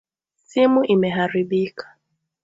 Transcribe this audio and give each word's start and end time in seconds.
Simu 0.51 0.81
imeharibika. 0.93 1.85